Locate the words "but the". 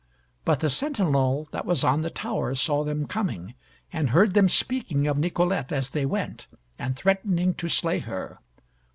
0.45-0.69